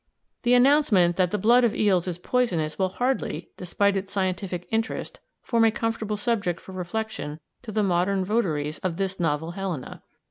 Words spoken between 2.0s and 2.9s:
is poisonous will